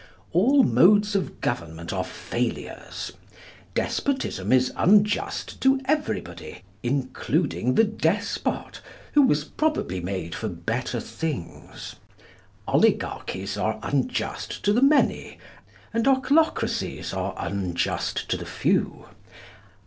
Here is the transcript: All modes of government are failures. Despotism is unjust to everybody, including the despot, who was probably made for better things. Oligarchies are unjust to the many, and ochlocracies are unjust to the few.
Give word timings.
All 0.31 0.63
modes 0.63 1.13
of 1.15 1.41
government 1.41 1.93
are 1.93 2.03
failures. 2.03 3.11
Despotism 3.75 4.51
is 4.51 4.73
unjust 4.75 5.61
to 5.61 5.79
everybody, 5.85 6.63
including 6.81 7.75
the 7.75 7.83
despot, 7.83 8.81
who 9.13 9.21
was 9.21 9.43
probably 9.43 9.99
made 10.01 10.33
for 10.33 10.49
better 10.49 10.99
things. 10.99 11.97
Oligarchies 12.67 13.57
are 13.59 13.79
unjust 13.83 14.63
to 14.63 14.73
the 14.73 14.81
many, 14.81 15.37
and 15.93 16.07
ochlocracies 16.07 17.15
are 17.15 17.35
unjust 17.37 18.27
to 18.31 18.37
the 18.37 18.45
few. 18.47 19.05